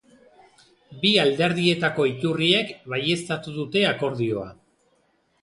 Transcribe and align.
Bi 1.03 1.11
alderdietako 1.23 2.07
iturriek 2.13 2.73
baieztatu 2.95 3.55
dute 3.61 3.87
akordioa. 3.93 4.49